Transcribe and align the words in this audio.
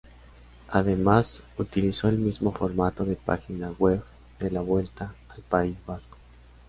Además, 0.71 1.43
utilizó 1.59 2.09
el 2.09 2.17
mismo 2.17 2.51
formato 2.51 3.05
de 3.05 3.15
página 3.15 3.69
web 3.77 4.03
de 4.39 4.49
la 4.49 4.61
Vuelta 4.61 5.13
al 5.29 5.43
País 5.43 5.77
Vasco. 5.85 6.17